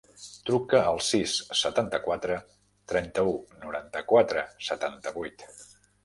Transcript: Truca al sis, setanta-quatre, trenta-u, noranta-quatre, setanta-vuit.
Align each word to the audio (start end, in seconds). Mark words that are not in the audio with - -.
Truca 0.49 0.77
al 0.91 1.01
sis, 1.07 1.33
setanta-quatre, 1.59 2.37
trenta-u, 2.91 3.35
noranta-quatre, 3.65 4.47
setanta-vuit. 4.69 5.45